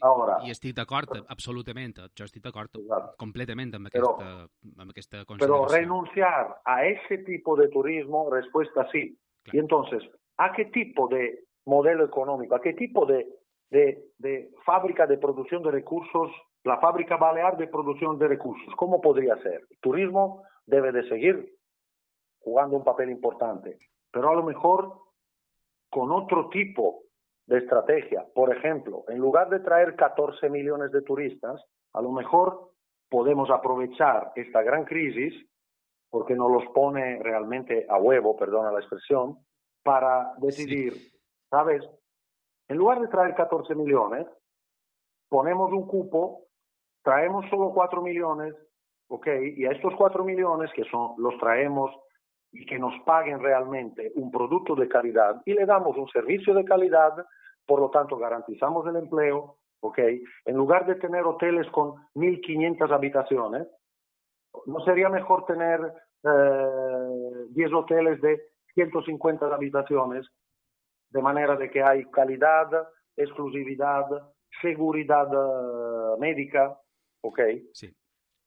Ahora, 0.00 0.38
I 0.46 0.52
estic 0.54 0.76
d'acord, 0.76 1.10
absolutament. 1.26 1.96
Jo 2.14 2.26
estic 2.28 2.44
d'acord 2.44 2.70
completament 3.18 3.72
amb 3.74 3.88
però, 3.90 4.12
aquesta, 4.14 4.76
amb 4.78 4.92
aquesta 4.92 5.24
Pero 5.40 5.64
renunciar 5.66 6.60
a 6.64 6.84
ese 6.86 7.18
tipo 7.26 7.56
de 7.56 7.66
turismo, 7.68 8.28
respuesta 8.30 8.86
sí. 8.92 9.18
Claro. 9.42 9.56
Y 9.56 9.58
entonces, 9.58 10.02
¿a 10.36 10.52
qué 10.52 10.66
tipo 10.66 11.08
de 11.08 11.47
modelo 11.68 12.04
económico, 12.04 12.54
a 12.54 12.60
qué 12.60 12.72
tipo 12.72 13.06
de, 13.06 13.28
de, 13.70 14.10
de 14.18 14.50
fábrica 14.64 15.06
de 15.06 15.18
producción 15.18 15.62
de 15.62 15.70
recursos, 15.70 16.30
la 16.64 16.78
fábrica 16.78 17.16
balear 17.16 17.56
de 17.56 17.68
producción 17.68 18.18
de 18.18 18.28
recursos, 18.28 18.74
cómo 18.76 19.00
podría 19.00 19.36
ser? 19.36 19.62
El 19.70 19.78
turismo 19.80 20.42
debe 20.66 20.92
de 20.92 21.08
seguir 21.08 21.54
jugando 22.40 22.76
un 22.76 22.84
papel 22.84 23.10
importante, 23.10 23.78
pero 24.10 24.30
a 24.30 24.34
lo 24.34 24.42
mejor 24.42 24.92
con 25.90 26.10
otro 26.10 26.48
tipo 26.48 27.02
de 27.46 27.58
estrategia. 27.58 28.26
Por 28.34 28.54
ejemplo, 28.54 29.04
en 29.08 29.18
lugar 29.18 29.48
de 29.48 29.60
traer 29.60 29.96
14 29.96 30.50
millones 30.50 30.92
de 30.92 31.02
turistas, 31.02 31.62
a 31.94 32.02
lo 32.02 32.12
mejor 32.12 32.72
podemos 33.08 33.50
aprovechar 33.50 34.32
esta 34.36 34.62
gran 34.62 34.84
crisis, 34.84 35.34
porque 36.10 36.34
nos 36.34 36.50
los 36.50 36.64
pone 36.72 37.18
realmente 37.22 37.86
a 37.88 37.98
huevo, 37.98 38.36
perdona 38.36 38.70
la 38.70 38.80
expresión, 38.80 39.38
para 39.82 40.34
decidir, 40.38 40.92
sí. 40.92 41.17
¿Sabes? 41.50 41.82
En 42.68 42.76
lugar 42.76 43.00
de 43.00 43.08
traer 43.08 43.34
14 43.34 43.74
millones, 43.74 44.26
ponemos 45.28 45.72
un 45.72 45.86
cupo, 45.86 46.44
traemos 47.02 47.48
solo 47.48 47.72
4 47.72 48.02
millones, 48.02 48.54
¿ok? 49.08 49.26
Y 49.56 49.66
a 49.66 49.72
estos 49.72 49.94
4 49.96 50.24
millones, 50.24 50.70
que 50.74 50.84
son, 50.84 51.14
los 51.18 51.36
traemos 51.38 51.90
y 52.52 52.64
que 52.66 52.78
nos 52.78 52.94
paguen 53.04 53.40
realmente 53.40 54.12
un 54.16 54.30
producto 54.30 54.74
de 54.74 54.88
calidad 54.88 55.42
y 55.44 55.54
le 55.54 55.66
damos 55.66 55.96
un 55.96 56.08
servicio 56.08 56.54
de 56.54 56.64
calidad, 56.64 57.14
por 57.66 57.80
lo 57.80 57.90
tanto 57.90 58.16
garantizamos 58.16 58.86
el 58.86 58.96
empleo, 58.96 59.56
¿ok? 59.80 59.98
En 60.44 60.56
lugar 60.56 60.86
de 60.86 60.96
tener 60.96 61.24
hoteles 61.24 61.66
con 61.70 61.94
1.500 62.14 62.90
habitaciones, 62.92 63.68
¿no 64.66 64.80
sería 64.80 65.08
mejor 65.08 65.44
tener 65.44 65.80
eh, 66.24 67.46
10 67.50 67.72
hoteles 67.72 68.20
de 68.20 68.40
150 68.74 69.46
habitaciones, 69.46 70.26
de 71.10 71.22
manera 71.22 71.56
de 71.56 71.70
que 71.70 71.82
hay 71.82 72.04
calidad, 72.10 72.68
exclusividad, 73.16 74.06
seguridad 74.60 75.28
uh, 75.32 76.18
médica, 76.18 76.78
¿ok? 77.22 77.40
Sí. 77.72 77.94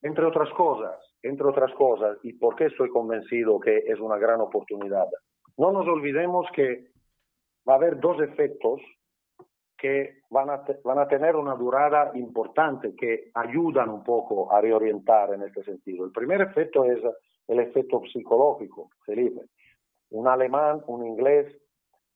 Entre 0.01 0.25
otras 0.25 0.49
cosas, 0.53 0.97
entre 1.21 1.47
otras 1.47 1.73
cosas, 1.73 2.17
y 2.23 2.33
por 2.33 2.55
qué 2.55 2.65
estoy 2.65 2.89
convencido 2.89 3.59
que 3.59 3.77
es 3.77 3.99
una 3.99 4.17
gran 4.17 4.41
oportunidad. 4.41 5.07
No 5.57 5.71
nos 5.71 5.87
olvidemos 5.87 6.47
que 6.55 6.91
va 7.67 7.73
a 7.73 7.75
haber 7.77 7.99
dos 7.99 8.19
efectos 8.21 8.81
que 9.77 10.21
van 10.29 10.49
a, 10.49 10.63
van 10.83 10.99
a 10.99 11.07
tener 11.07 11.35
una 11.35 11.55
durada 11.55 12.11
importante, 12.13 12.95
que 12.95 13.31
ayudan 13.33 13.89
un 13.89 14.03
poco 14.03 14.51
a 14.51 14.61
reorientar 14.61 15.33
en 15.33 15.41
este 15.41 15.63
sentido. 15.63 16.05
El 16.05 16.11
primer 16.11 16.41
efecto 16.41 16.85
es 16.85 16.99
el 17.47 17.59
efecto 17.59 18.01
psicológico, 18.11 18.91
Felipe. 19.05 19.41
Un 20.11 20.27
alemán, 20.27 20.83
un 20.87 21.05
inglés, 21.05 21.60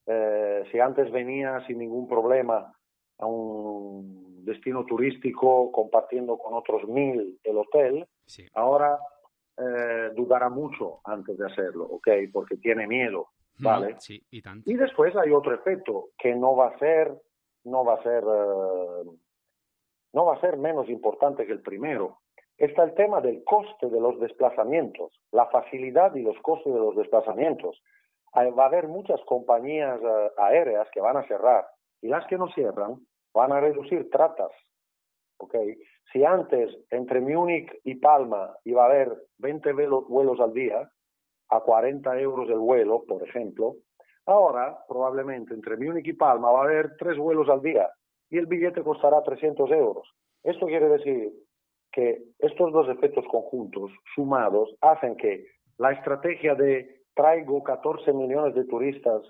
eh, 0.08 0.64
si 0.72 0.80
antes 0.80 1.12
venía 1.12 1.66
sin 1.66 1.80
ningún 1.80 2.08
problema 2.08 2.74
a 3.18 3.26
un 3.26 4.44
destino 4.46 4.86
turístico 4.86 5.72
compartiendo 5.72 6.38
con 6.38 6.54
otros 6.54 6.88
mil 6.88 7.40
el 7.44 7.58
hotel, 7.58 8.06
sí. 8.26 8.48
ahora 8.54 9.00
eh, 9.58 10.12
dudará 10.16 10.50
mucho 10.50 11.00
antes 11.06 11.38
de 11.38 11.46
hacerlo, 11.46 11.86
¿ok? 11.86 12.10
Porque 12.32 12.58
tiene 12.58 12.88
miedo, 12.88 13.30
¿vale? 13.60 13.96
Sí, 14.00 14.22
y, 14.30 14.42
tanto. 14.42 14.70
y 14.70 14.76
después 14.76 15.16
hay 15.16 15.32
otro 15.32 15.56
efecto 15.56 16.10
que 16.18 16.36
no 16.36 16.56
va 16.56 16.68
a 16.68 16.78
ser, 16.78 17.14
no 17.64 17.84
va 17.86 17.96
a 17.96 18.04
ser, 18.04 18.24
uh, 18.24 19.18
no 20.14 20.26
va 20.26 20.36
a 20.36 20.42
ser 20.42 20.58
menos 20.58 20.90
importante 20.90 21.46
que 21.46 21.54
el 21.54 21.62
primero. 21.62 22.20
Está 22.58 22.84
el 22.84 22.94
tema 22.94 23.20
del 23.22 23.44
coste 23.44 23.90
de 23.90 24.00
los 24.00 24.20
desplazamientos, 24.20 25.12
la 25.32 25.48
facilidad 25.48 26.14
y 26.16 26.22
los 26.22 26.38
costes 26.40 26.74
de 26.74 26.80
los 26.80 26.96
desplazamientos. 26.96 27.82
Va 28.36 28.64
a 28.64 28.68
haber 28.68 28.88
muchas 28.88 29.22
compañías 29.22 30.00
uh, 30.02 30.42
aéreas 30.42 30.88
que 30.92 31.00
van 31.00 31.18
a 31.18 31.28
cerrar 31.28 31.66
y 32.02 32.08
las 32.08 32.26
que 32.28 32.38
no 32.38 32.48
cierran 32.50 32.96
van 33.34 33.52
a 33.52 33.60
reducir 33.60 34.10
tratas. 34.10 34.52
¿okay? 35.38 35.78
Si 36.12 36.24
antes 36.24 36.70
entre 36.92 37.22
Múnich 37.22 37.72
y 37.84 37.96
Palma 37.96 38.56
iba 38.64 38.84
a 38.84 38.88
haber 38.88 39.16
20 39.38 39.74
vuelos 40.08 40.40
al 40.40 40.54
día, 40.54 40.90
a 41.50 41.60
40 41.62 42.20
euros 42.20 42.50
el 42.50 42.58
vuelo, 42.58 43.04
por 43.08 43.24
ejemplo, 43.24 43.76
ahora 44.26 44.78
probablemente 44.88 45.54
entre 45.54 45.78
Múnich 45.78 46.08
y 46.08 46.14
Palma 46.14 46.52
va 46.52 46.62
a 46.62 46.64
haber 46.64 46.96
tres 46.98 47.18
vuelos 47.18 47.48
al 47.50 47.62
día 47.62 47.90
y 48.30 48.38
el 48.38 48.48
billete 48.48 48.84
costará 48.84 49.22
300 49.24 49.72
euros. 49.72 50.10
Esto 50.44 50.66
quiere 50.66 50.90
decir 50.90 51.32
que 51.92 52.22
estos 52.40 52.72
dos 52.72 52.90
efectos 52.90 53.26
conjuntos 53.32 53.92
sumados 54.14 54.76
hacen 54.82 55.16
que 55.16 55.46
la 55.78 55.92
estrategia 55.92 56.56
de 56.56 57.05
traigo 57.16 57.64
14 57.64 58.14
millones 58.14 58.54
de 58.56 58.66
turistas 58.66 59.22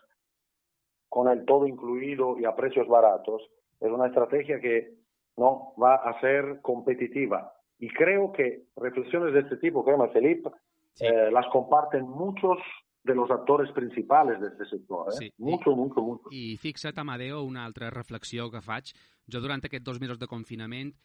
con 1.09 1.29
el 1.29 1.45
todo 1.45 1.67
incluido 1.67 2.37
y 2.39 2.45
a 2.45 2.55
precios 2.55 2.87
baratos 2.87 3.41
es 3.79 3.91
una 3.91 4.07
estrategia 4.07 4.59
que 4.59 4.95
no 5.37 5.73
va 5.81 5.95
a 5.95 6.19
ser 6.19 6.61
competitiva. 6.61 7.53
Y 7.77 7.89
creo 7.89 8.31
que 8.31 8.67
reflexiones 8.75 9.33
de 9.33 9.41
este 9.41 9.57
tipo, 9.57 9.83
creo, 9.83 10.09
Felipe, 10.11 10.49
sí. 10.93 11.05
eh, 11.05 11.29
las 11.31 11.45
comparten 11.51 12.07
muchos 12.07 12.57
de 13.03 13.13
los 13.13 13.29
actors 13.29 13.71
principals 13.71 14.39
d'aquest 14.41 14.71
sector. 14.71 15.11
Eh? 15.11 15.17
Sí. 15.19 15.33
Mucho, 15.37 15.71
I, 15.71 15.75
mucho, 15.75 16.01
mucho. 16.01 16.31
I 16.31 16.57
fixa't, 16.57 16.97
Amadeo, 16.97 17.43
una 17.43 17.65
altra 17.65 17.91
reflexió 17.91 18.49
que 18.49 18.63
faig. 18.65 18.95
Jo 19.29 19.41
durant 19.43 19.61
aquests 19.65 19.85
dos 19.85 19.99
mesos 20.01 20.17
de 20.21 20.29
confinament 20.29 20.95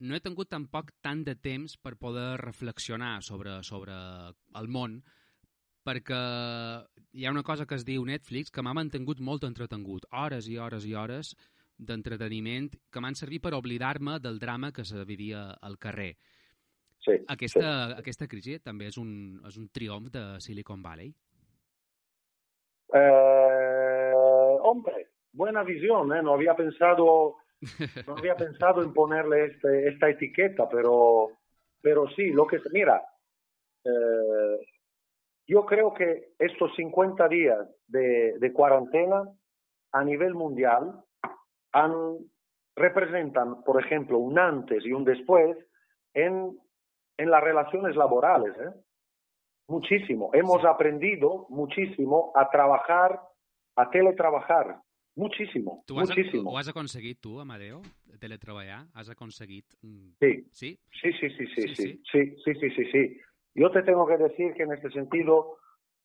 no 0.00 0.14
he 0.14 0.20
tingut 0.20 0.50
tampoc 0.52 0.92
tant 1.02 1.24
de 1.24 1.34
temps 1.34 1.76
per 1.80 1.96
poder 1.98 2.36
reflexionar 2.42 3.22
sobre, 3.24 3.62
sobre 3.64 3.94
el 4.60 4.68
món, 4.68 5.00
perquè 5.88 6.22
hi 7.16 7.24
ha 7.24 7.32
una 7.32 7.42
cosa 7.42 7.66
que 7.66 7.78
es 7.78 7.86
diu 7.88 8.04
Netflix 8.04 8.52
que 8.52 8.62
m'ha 8.62 8.76
mantingut 8.76 9.22
molt 9.24 9.46
entretengut, 9.48 10.04
hores 10.12 10.48
i 10.52 10.58
hores 10.60 10.84
i 10.84 10.94
hores, 10.94 11.32
d'entreteniment 11.78 12.72
que 12.92 13.00
m'han 13.00 13.16
servit 13.16 13.42
per 13.44 13.54
oblidar-me 13.56 14.18
del 14.20 14.38
drama 14.42 14.72
que 14.74 14.84
se 14.84 15.04
vivia 15.08 15.52
al 15.62 15.78
carrer. 15.78 16.16
Sí, 16.98 17.14
aquesta, 17.30 17.62
sí. 17.62 17.98
aquesta 18.02 18.26
crisi 18.28 18.58
també 18.60 18.88
és 18.90 18.98
un, 18.98 19.38
és 19.46 19.56
un 19.56 19.68
triomf 19.72 20.10
de 20.12 20.24
Silicon 20.42 20.82
Valley? 20.82 21.12
Eh, 22.94 24.14
hombre, 24.62 25.06
buena 25.32 25.62
visión, 25.62 26.12
¿eh? 26.12 26.22
No 26.22 26.34
había 26.34 26.56
pensado, 26.56 27.36
no 28.06 28.16
había 28.16 28.34
pensado 28.44 28.82
en 28.82 28.92
ponerle 28.92 29.46
este, 29.46 29.88
esta 29.88 30.10
etiqueta, 30.10 30.68
pero, 30.68 31.30
pero 31.80 32.08
sí, 32.16 32.30
lo 32.32 32.46
que 32.46 32.58
mira, 32.72 33.00
eh, 33.84 34.58
yo 35.48 35.64
creo 35.64 35.94
que 35.94 36.34
estos 36.38 36.70
50 36.76 37.26
días 37.28 37.66
de, 37.86 38.38
de 38.38 38.52
cuarentena 38.52 39.24
a 39.92 40.04
nivel 40.04 40.34
mundial 40.34 41.02
han, 41.72 41.92
representan, 42.76 43.62
por 43.64 43.82
ejemplo, 43.82 44.18
un 44.18 44.38
antes 44.38 44.84
y 44.84 44.92
un 44.92 45.04
después 45.04 45.56
en, 46.14 46.56
en 47.16 47.30
las 47.30 47.42
relaciones 47.42 47.96
laborales. 47.96 48.54
¿eh? 48.58 48.70
Muchísimo. 49.68 50.30
Hemos 50.34 50.64
aprendido 50.64 51.46
muchísimo 51.48 52.32
a 52.34 52.48
trabajar, 52.50 53.20
a 53.76 53.90
teletrabajar. 53.90 54.80
muchísimo, 55.16 55.82
tu 55.86 55.98
has, 55.98 56.08
muchísimo. 56.10 56.50
¿Ho 56.50 56.58
has 56.58 56.68
aconseguit 56.68 57.20
tu, 57.20 57.40
Amadeo, 57.40 57.82
teletreballar? 58.20 58.86
¿Has 58.94 59.08
aconseguit? 59.08 59.66
Sí. 60.20 60.46
¿Sí? 60.52 60.78
Sí, 60.92 61.12
sí, 61.20 61.30
sí, 61.30 61.46
sí, 61.54 61.62
sí, 61.62 61.74
sí, 61.74 62.02
sí, 62.12 62.36
sí, 62.44 62.54
sí, 62.54 62.70
sí, 62.70 62.84
sí. 62.92 63.20
Yo 63.54 63.70
te 63.70 63.82
tengo 63.82 64.06
que 64.06 64.16
decir 64.16 64.54
que 64.54 64.62
en 64.62 64.72
este 64.72 64.90
sentido 64.90 65.58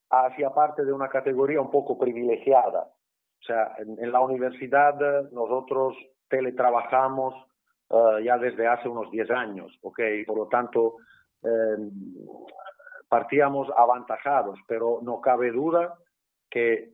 hacía 0.10 0.52
parte 0.52 0.86
de 0.86 0.94
una 0.94 1.10
categoría 1.10 1.62
un 1.62 1.72
poco 1.72 1.98
privilegiada. 1.98 2.90
O 3.42 3.46
sea, 3.46 3.76
en, 3.78 4.12
la 4.12 4.22
universidad 4.22 4.96
nosotros 5.32 5.96
teletrabajamos 6.30 7.34
uh, 7.90 8.20
ya 8.20 8.38
desde 8.38 8.68
hace 8.68 8.88
unos 8.88 9.12
10 9.12 9.32
años, 9.32 9.78
¿ok? 9.82 10.00
Por 10.26 10.38
lo 10.38 10.48
tanto, 10.48 10.96
eh, 11.44 11.78
partíamos 13.10 13.68
avantajados, 13.76 14.60
pero 14.68 15.00
no 15.02 15.20
cabe 15.20 15.52
duda 15.52 15.96
que, 16.50 16.94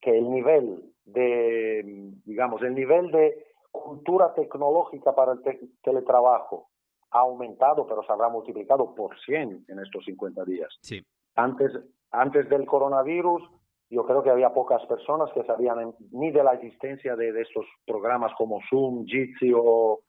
que 0.00 0.18
el 0.18 0.30
nivel 0.30 0.92
de, 1.04 1.82
digamos, 2.24 2.62
el 2.62 2.74
nivel 2.74 3.10
de 3.10 3.46
cultura 3.70 4.34
tecnológica 4.34 5.14
para 5.14 5.32
el 5.32 5.42
te 5.42 5.58
teletrabajo 5.82 6.71
ha 7.12 7.20
aumentado, 7.20 7.86
pero 7.86 8.02
se 8.02 8.12
habrá 8.12 8.28
multiplicado 8.28 8.94
por 8.94 9.18
100 9.20 9.66
en 9.68 9.78
estos 9.78 10.04
50 10.04 10.44
días. 10.44 10.68
Sí. 10.80 11.04
Antes, 11.36 11.72
antes 12.10 12.48
del 12.48 12.66
coronavirus, 12.66 13.42
yo 13.90 14.06
creo 14.06 14.22
que 14.22 14.30
había 14.30 14.54
pocas 14.54 14.84
personas 14.86 15.30
que 15.32 15.44
sabían 15.44 15.94
ni 16.10 16.30
de 16.30 16.42
la 16.42 16.54
existencia 16.54 17.14
de, 17.14 17.32
de 17.32 17.42
estos 17.42 17.66
programas 17.86 18.32
como 18.38 18.60
Zoom, 18.70 19.04
Jitsi 19.04 19.52
o 19.54 20.00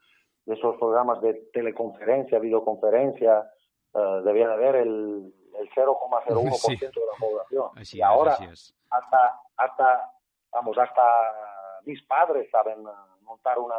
de 0.45 0.55
esos 0.55 0.77
programas 0.77 1.21
de 1.21 1.33
teleconferencia, 1.53 2.39
videoconferencia. 2.39 3.49
Uh, 3.93 4.23
debían 4.23 4.49
haber 4.49 4.77
el, 4.77 5.33
el 5.59 5.69
0,01% 5.69 6.57
sí. 6.57 6.77
de 6.77 6.87
la 6.87 7.19
población. 7.19 7.69
Así 7.75 7.97
y 7.97 8.01
ahora, 8.01 8.37
es. 8.51 8.73
hasta, 8.89 9.39
hasta, 9.57 10.11
vamos, 10.51 10.77
hasta 10.77 11.01
mis 11.85 12.01
padres 12.03 12.49
saben 12.49 12.83
montar 13.21 13.59
una, 13.59 13.75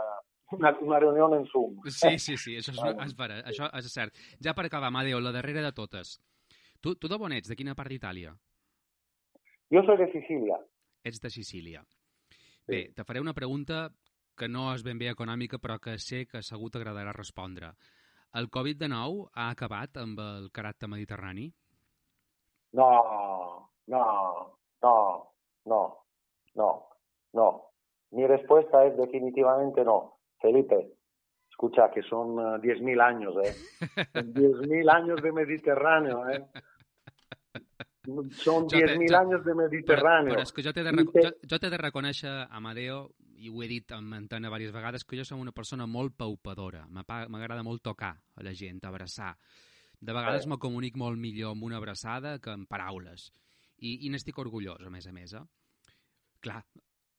una, 0.56 0.72
una 0.80 1.00
reunió 1.02 1.28
en 1.36 1.46
Zoom. 1.50 1.80
Sí, 1.86 2.18
sí, 2.18 2.36
sí, 2.36 2.56
això 2.60 2.74
és, 2.74 2.96
és, 3.06 3.16
vera, 3.18 3.40
això 3.48 3.68
és 3.78 3.90
cert. 3.92 4.16
Ja 4.42 4.54
per 4.54 4.66
acabar, 4.68 4.92
Amadeo, 4.92 5.20
la 5.20 5.32
darrera 5.34 5.62
de 5.64 5.72
totes. 5.72 6.18
Tu, 6.80 6.94
tu 7.00 7.08
d'on 7.08 7.32
ets? 7.32 7.48
De 7.48 7.56
quina 7.56 7.74
part 7.74 7.92
d'Itàlia? 7.92 8.34
Jo 9.72 9.82
soy 9.84 9.98
de 9.98 10.10
Sicília. 10.12 10.58
Ets 11.04 11.20
de 11.20 11.30
Sicília. 11.30 11.84
Bé, 12.66 12.86
te 12.96 13.04
faré 13.04 13.20
una 13.20 13.34
pregunta 13.36 13.90
que 14.36 14.48
no 14.48 14.70
és 14.74 14.82
ben 14.84 14.98
bé 14.98 15.10
econòmica, 15.12 15.60
però 15.62 15.78
que 15.78 15.98
sé 15.98 16.24
que 16.26 16.42
segur 16.42 16.70
t'agradarà 16.72 17.12
respondre. 17.14 17.74
El 18.34 18.48
Covid-19 18.50 19.28
ha 19.34 19.50
acabat 19.50 20.00
amb 20.02 20.20
el 20.20 20.48
caràcter 20.54 20.88
mediterrani? 20.90 21.50
No, 22.74 22.88
no, 23.86 24.02
no, 24.82 24.94
no, 25.70 25.82
no, 26.58 26.70
no. 27.32 27.46
Mi 28.10 28.26
respuesta 28.26 28.84
es 28.86 28.96
definitivamente 28.96 29.84
no. 29.84 30.18
Felipe, 30.44 30.78
escucha 31.48 31.88
que 31.94 32.02
son 32.04 32.36
uh, 32.36 32.60
10.000 32.60 33.00
años, 33.00 33.34
¿eh? 33.40 33.54
10.000 34.14 34.90
años 34.92 35.22
de 35.22 35.32
Mediterráneo, 35.32 36.28
¿eh? 36.28 36.44
Són 38.04 38.66
10.000 38.68 39.16
anys 39.16 39.44
de 39.46 39.54
Mediterrani. 39.56 40.28
Però, 40.28 40.36
però 40.36 40.44
és 40.44 40.52
que 40.52 40.64
jo 40.66 40.72
t'he 40.76 40.82
de, 40.84 40.92
rec... 40.92 41.14
jo, 41.16 41.30
jo 41.48 41.58
de 41.72 41.78
reconèixer, 41.80 42.32
Amadeo, 42.52 42.98
i 43.40 43.48
ho 43.48 43.62
he 43.64 43.68
dit 43.70 43.94
en 43.96 44.10
antena 44.12 44.50
diverses 44.50 44.74
vegades, 44.76 45.06
que 45.08 45.16
jo 45.16 45.24
som 45.24 45.40
una 45.40 45.54
persona 45.56 45.86
molt 45.88 46.16
paupadora. 46.20 46.84
M'agrada 46.92 47.64
molt 47.64 47.80
tocar 47.88 48.12
a 48.12 48.44
la 48.44 48.52
gent, 48.52 48.82
abraçar. 48.84 49.32
De 49.96 50.12
vegades 50.12 50.44
eh. 50.44 50.50
me 50.52 50.60
comunic 50.60 50.98
molt 51.00 51.16
millor 51.20 51.56
amb 51.56 51.64
una 51.64 51.80
abraçada 51.80 52.36
que 52.44 52.52
amb 52.52 52.68
paraules. 52.68 53.30
I, 53.80 54.04
i 54.04 54.12
n'estic 54.12 54.36
orgullós, 54.38 54.84
a 54.84 54.92
més 54.92 55.08
a 55.08 55.14
més. 55.16 55.32
Eh? 55.32 55.44
Clar, 56.44 56.60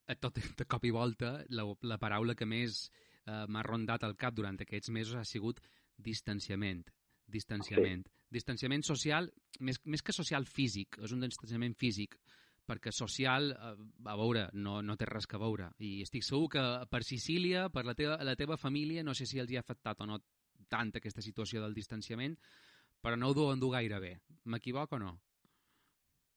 a 0.06 0.16
tot 0.22 0.38
de 0.38 0.70
cop 0.70 0.86
i 0.86 0.94
volta, 0.94 1.40
la, 1.50 1.66
la 1.82 1.98
paraula 1.98 2.38
que 2.38 2.46
més 2.46 2.86
eh, 3.26 3.46
m'ha 3.48 3.64
rondat 3.64 4.04
al 4.04 4.16
cap 4.16 4.36
durant 4.36 4.58
aquests 4.62 4.90
mesos 4.90 5.16
ha 5.20 5.26
sigut 5.26 5.62
distanciament. 5.98 6.86
Distanciament. 7.26 8.06
Sí 8.06 8.16
distanciament 8.36 8.84
social, 8.86 9.30
més, 9.62 9.80
més 9.86 10.04
que 10.04 10.16
social 10.16 10.46
físic, 10.50 11.00
és 11.04 11.14
un 11.16 11.24
distanciament 11.24 11.76
físic, 11.78 12.18
perquè 12.66 12.92
social, 12.96 13.52
eh, 13.54 13.74
a 14.10 14.16
veure, 14.18 14.48
no, 14.54 14.80
no 14.82 14.96
té 14.98 15.08
res 15.10 15.28
que 15.30 15.40
veure. 15.42 15.70
I 15.80 16.00
estic 16.06 16.26
segur 16.26 16.50
que 16.56 16.64
per 16.92 17.04
Sicília, 17.06 17.68
per 17.74 17.86
la 17.86 17.96
teva, 17.98 18.18
la 18.26 18.36
teva 18.36 18.58
família, 18.58 19.06
no 19.06 19.14
sé 19.14 19.28
si 19.30 19.42
els 19.42 19.52
hi 19.52 19.60
ha 19.60 19.66
afectat 19.66 20.02
o 20.02 20.10
no 20.10 20.20
tant 20.72 20.92
aquesta 20.96 21.22
situació 21.22 21.62
del 21.62 21.78
distanciament, 21.78 22.36
però 23.02 23.20
no 23.20 23.30
ho 23.30 23.38
deuen 23.38 23.62
dur 23.62 23.76
gaire 23.76 24.02
bé. 24.02 24.16
M'equivoco 24.50 24.98
o 24.98 25.04
no? 25.04 25.14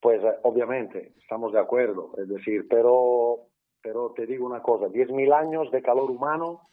Pues 0.00 0.22
eh, 0.22 0.36
obviamente, 0.44 1.14
estamos 1.18 1.52
de 1.52 1.60
acuerdo. 1.60 2.12
Es 2.18 2.28
decir, 2.28 2.66
pero, 2.68 3.48
pero 3.80 4.12
te 4.14 4.26
digo 4.26 4.46
una 4.46 4.60
cosa, 4.60 4.86
10.000 4.86 5.32
años 5.32 5.72
de 5.72 5.82
calor 5.82 6.10
humano, 6.10 6.68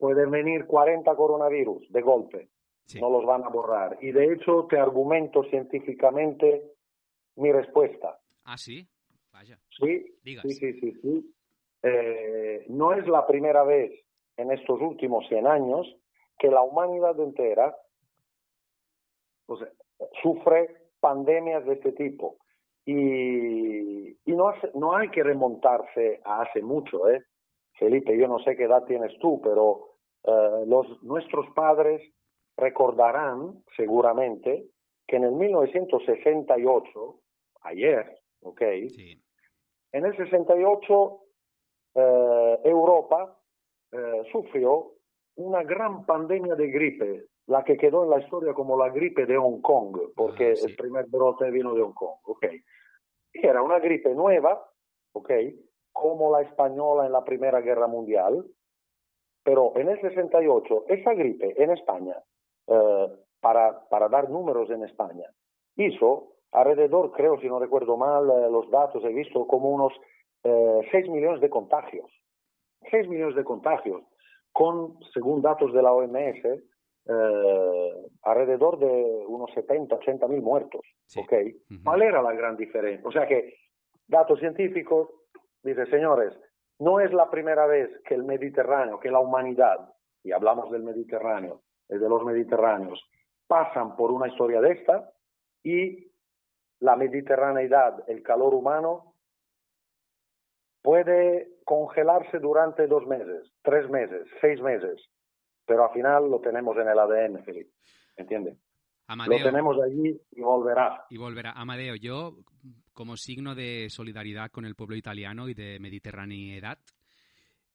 pueden 0.00 0.30
venir 0.30 0.66
40 0.66 1.14
coronavirus 1.14 1.92
de 1.92 2.00
golpe. 2.00 2.48
Sí. 2.86 3.00
No 3.00 3.10
los 3.10 3.24
van 3.24 3.44
a 3.44 3.48
borrar. 3.48 3.98
Y 4.00 4.10
de 4.10 4.32
hecho 4.32 4.66
te 4.68 4.78
argumento 4.78 5.44
científicamente 5.44 6.72
mi 7.36 7.52
respuesta. 7.52 8.18
Ah, 8.44 8.56
sí. 8.56 8.88
Vaya. 9.32 9.58
Sí, 9.68 10.16
Digas. 10.24 10.42
sí, 10.42 10.54
sí, 10.54 10.72
sí. 10.80 10.92
sí. 11.00 11.34
Eh, 11.82 12.66
no 12.68 12.92
es 12.94 13.06
la 13.06 13.26
primera 13.26 13.62
vez 13.62 13.92
en 14.36 14.50
estos 14.50 14.80
últimos 14.80 15.26
100 15.28 15.46
años 15.46 15.96
que 16.38 16.48
la 16.48 16.62
humanidad 16.62 17.18
entera 17.20 17.76
pues, 19.46 19.60
sufre 20.22 20.88
pandemias 20.98 21.64
de 21.66 21.74
este 21.74 21.92
tipo. 21.92 22.38
Y, 22.84 24.08
y 24.10 24.32
no, 24.32 24.48
hace, 24.48 24.70
no 24.74 24.96
hay 24.96 25.10
que 25.10 25.22
remontarse 25.22 26.20
a 26.24 26.42
hace 26.42 26.62
mucho, 26.62 27.08
¿eh? 27.08 27.22
Felipe, 27.78 28.16
yo 28.18 28.26
no 28.26 28.38
sé 28.40 28.56
qué 28.56 28.64
edad 28.64 28.84
tienes 28.84 29.16
tú, 29.20 29.40
pero 29.42 29.89
eh, 30.24 30.64
los, 30.66 31.02
nuestros 31.02 31.48
padres 31.54 32.02
recordarán 32.56 33.62
seguramente 33.76 34.66
que 35.06 35.16
en 35.16 35.24
el 35.24 35.32
1968, 35.32 37.20
ayer, 37.62 38.20
¿ok? 38.42 38.62
Sí. 38.88 39.20
En 39.92 40.06
el 40.06 40.16
68 40.16 41.20
eh, 41.94 42.58
Europa 42.64 43.36
eh, 43.92 44.22
sufrió 44.30 44.92
una 45.36 45.62
gran 45.64 46.04
pandemia 46.06 46.54
de 46.54 46.68
gripe, 46.68 47.26
la 47.46 47.64
que 47.64 47.76
quedó 47.76 48.04
en 48.04 48.10
la 48.10 48.20
historia 48.20 48.52
como 48.52 48.76
la 48.78 48.90
gripe 48.90 49.26
de 49.26 49.36
Hong 49.36 49.60
Kong, 49.60 49.96
porque 50.14 50.52
Ah, 50.52 50.56
sí. 50.56 50.66
el 50.66 50.76
primer 50.76 51.06
brote 51.08 51.50
vino 51.50 51.74
de 51.74 51.82
Hong 51.82 51.94
Kong, 51.94 52.18
¿ok? 52.24 52.46
Y 53.32 53.46
era 53.46 53.62
una 53.62 53.78
gripe 53.80 54.14
nueva, 54.14 54.64
¿ok? 55.12 55.30
Como 55.92 56.30
la 56.30 56.42
española 56.42 57.06
en 57.06 57.12
la 57.12 57.24
Primera 57.24 57.60
Guerra 57.60 57.88
Mundial, 57.88 58.44
pero 59.50 59.72
en 59.74 59.88
el 59.88 60.00
68 60.00 60.84
esa 60.86 61.12
gripe 61.12 61.60
en 61.60 61.72
España 61.72 62.14
eh, 62.68 63.06
para, 63.40 63.80
para 63.88 64.08
dar 64.08 64.30
números 64.30 64.70
en 64.70 64.84
España. 64.84 65.26
Hizo 65.74 66.34
alrededor, 66.52 67.10
creo, 67.10 67.40
si 67.40 67.48
no 67.48 67.58
recuerdo 67.58 67.96
mal 67.96 68.30
eh, 68.30 68.48
los 68.48 68.70
datos, 68.70 69.02
he 69.04 69.12
visto 69.12 69.48
como 69.48 69.70
unos 69.70 69.92
eh, 70.44 70.88
6 70.92 71.08
millones 71.08 71.40
de 71.40 71.50
contagios. 71.50 72.08
6 72.92 73.08
millones 73.08 73.34
de 73.34 73.42
contagios, 73.42 74.04
con, 74.52 75.00
según 75.12 75.42
datos 75.42 75.72
de 75.72 75.82
la 75.82 75.92
OMS, 75.94 76.44
eh, 76.44 77.92
alrededor 78.22 78.78
de 78.78 79.24
unos 79.26 79.50
70, 79.52 79.96
80 79.96 80.28
mil 80.28 80.42
muertos. 80.42 80.82
Sí. 81.06 81.18
¿ok? 81.18 81.32
Ujú. 81.72 81.82
¿Cuál 81.82 82.02
era 82.02 82.22
la 82.22 82.34
gran 82.34 82.56
diferencia? 82.56 83.02
O 83.04 83.10
sea 83.10 83.26
que, 83.26 83.52
datos 84.06 84.38
científicos, 84.38 85.08
dice, 85.64 85.86
señores, 85.86 86.38
no 86.80 86.98
es 87.00 87.12
la 87.12 87.30
primera 87.30 87.66
vez 87.66 87.90
que 88.04 88.14
el 88.14 88.24
Mediterráneo, 88.24 88.98
que 88.98 89.10
la 89.10 89.20
humanidad, 89.20 89.94
y 90.24 90.32
hablamos 90.32 90.70
del 90.70 90.82
Mediterráneo, 90.82 91.62
de 91.88 92.08
los 92.08 92.24
mediterráneos, 92.24 93.02
pasan 93.46 93.96
por 93.96 94.10
una 94.10 94.28
historia 94.28 94.60
de 94.60 94.72
esta 94.72 95.12
y 95.62 96.10
la 96.78 96.96
mediterraneidad, 96.96 98.08
el 98.08 98.22
calor 98.22 98.54
humano, 98.54 99.14
puede 100.82 101.58
congelarse 101.64 102.38
durante 102.38 102.86
dos 102.86 103.06
meses, 103.06 103.52
tres 103.62 103.88
meses, 103.90 104.26
seis 104.40 104.60
meses, 104.62 105.04
pero 105.66 105.84
al 105.84 105.92
final 105.92 106.30
lo 106.30 106.40
tenemos 106.40 106.76
en 106.78 106.88
el 106.88 106.98
ADN, 106.98 107.44
Felipe. 107.44 107.72
¿Entiendes? 108.16 108.56
Amadeo, 109.12 109.38
Lo 109.38 109.44
tenemos 109.44 109.76
allí 109.82 110.20
y 110.30 110.40
volverá. 110.40 111.04
y 111.10 111.16
volverá. 111.16 111.50
Amadeo, 111.50 111.96
yo, 111.96 112.36
como 112.92 113.16
signo 113.16 113.56
de 113.56 113.88
solidaridad 113.90 114.52
con 114.52 114.64
el 114.64 114.76
pueblo 114.76 114.94
italiano 114.94 115.48
y 115.48 115.54
de 115.54 115.80
mediterraneidad, 115.80 116.78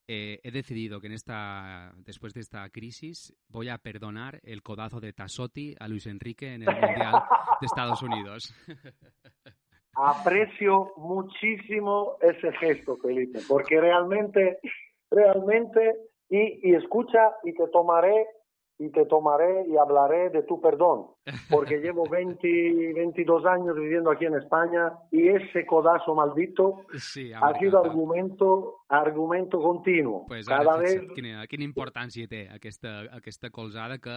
eh, 0.08 0.40
he 0.42 0.50
decidido 0.50 0.98
que 0.98 1.08
en 1.08 1.12
esta, 1.12 1.92
después 1.98 2.32
de 2.32 2.40
esta 2.40 2.66
crisis 2.70 3.34
voy 3.48 3.68
a 3.68 3.76
perdonar 3.76 4.40
el 4.44 4.62
codazo 4.62 4.98
de 4.98 5.12
Tassotti 5.12 5.74
a 5.78 5.88
Luis 5.88 6.06
Enrique 6.06 6.54
en 6.54 6.62
el 6.62 6.74
Mundial 6.74 7.22
de 7.60 7.66
Estados 7.66 8.02
Unidos. 8.02 8.54
Aprecio 9.94 10.92
muchísimo 10.96 12.16
ese 12.22 12.50
gesto, 12.52 12.96
Felipe, 12.96 13.40
porque 13.46 13.78
realmente, 13.78 14.58
realmente, 15.10 15.96
y, 16.30 16.70
y 16.70 16.74
escucha, 16.74 17.32
y 17.44 17.52
te 17.52 17.68
tomaré 17.68 18.26
y 18.78 18.90
te 18.90 19.06
tomaré 19.06 19.66
y 19.68 19.76
hablaré 19.76 20.30
de 20.30 20.42
tu 20.42 20.60
perdón, 20.60 21.06
porque 21.50 21.78
llevo 21.78 22.04
20, 22.08 22.92
22 22.94 23.46
años 23.46 23.74
viviendo 23.74 24.10
aquí 24.10 24.26
en 24.26 24.34
España 24.34 24.92
y 25.10 25.28
ese 25.28 25.64
codazo 25.64 26.14
maldito 26.14 26.82
Sí, 26.98 27.32
ha 27.32 27.58
sido 27.58 27.82
argumento, 27.82 28.80
argumento 28.88 29.60
continuo. 29.60 30.26
Pues 30.26 30.46
Cada 30.46 30.60
ara, 30.60 30.76
vez 30.76 31.00
fixa't 31.00 31.14
quina, 31.16 31.46
quina 31.48 31.64
importància 31.64 32.28
té 32.28 32.46
aquesta, 32.52 32.98
aquesta 33.16 33.50
colzada 33.50 33.96
que 33.98 34.16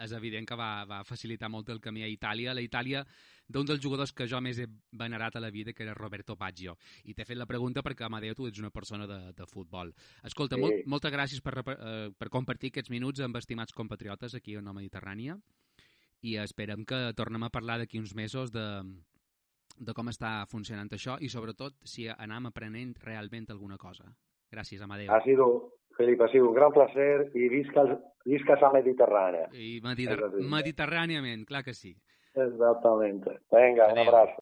és 0.00 0.12
evident 0.16 0.48
que 0.48 0.58
va, 0.58 0.84
va 0.88 1.04
facilitar 1.06 1.50
molt 1.52 1.70
el 1.70 1.80
camí 1.80 2.02
a 2.02 2.10
Itàlia. 2.10 2.54
La 2.54 2.64
Itàlia 2.64 3.04
d'un 3.46 3.66
dels 3.68 3.80
jugadors 3.82 4.12
que 4.12 4.26
jo 4.26 4.40
més 4.40 4.58
he 4.58 4.66
venerat 4.92 5.36
a 5.36 5.40
la 5.40 5.50
vida, 5.50 5.72
que 5.72 5.82
era 5.84 5.94
Roberto 5.94 6.34
Baggio. 6.36 6.76
I 7.04 7.14
t'he 7.14 7.24
fet 7.28 7.36
la 7.36 7.46
pregunta 7.46 7.82
perquè, 7.82 8.04
Amadeu, 8.06 8.34
tu 8.34 8.46
ets 8.48 8.58
una 8.58 8.70
persona 8.70 9.06
de, 9.06 9.32
de 9.36 9.46
futbol. 9.46 9.92
Escolta, 10.24 10.56
Sí. 10.56 10.62
molt, 10.62 10.86
moltes 10.86 11.12
gràcies 11.12 11.42
per, 11.42 11.58
eh, 11.66 12.10
per 12.16 12.30
compartir 12.30 12.70
aquests 12.72 12.90
minuts 12.90 13.20
amb 13.20 13.36
estimats 13.36 13.72
compatriotes 13.72 14.34
aquí 14.34 14.56
a 14.56 14.62
la 14.62 14.72
Mediterrània 14.72 15.36
i 16.22 16.36
esperem 16.40 16.84
que 16.88 17.12
tornem 17.14 17.42
a 17.44 17.50
parlar 17.50 17.78
d'aquí 17.78 17.98
uns 18.00 18.14
mesos 18.14 18.50
de, 18.50 18.64
de 19.76 19.92
com 19.92 20.08
està 20.08 20.46
funcionant 20.48 20.88
això 20.90 21.18
i 21.20 21.28
sobretot 21.28 21.74
si 21.84 22.08
anam 22.08 22.46
aprenent 22.46 22.94
realment 23.04 23.50
alguna 23.50 23.76
cosa. 23.76 24.04
Gràcies, 24.50 24.80
Amadeu. 24.80 25.10
ha 25.12 25.20
sido, 25.22 25.74
Felipe, 25.98 26.24
ha 26.24 26.28
sido 26.32 26.48
un 26.48 26.54
gran 26.54 26.72
placer 26.72 27.30
y 27.34 27.48
visca, 27.48 27.82
visca 28.24 28.54
esa 28.54 28.70
Mediterránea. 28.72 29.48
I 29.52 29.80
mediter 29.82 30.16
mediterràniament, 30.40 31.44
clar 31.44 31.62
que 31.64 31.74
sí. 31.74 31.94
Exactamente. 32.34 33.40
Venga, 33.50 33.86
un 33.88 33.98
Adeu. 33.98 34.08
abrazo. 34.08 34.32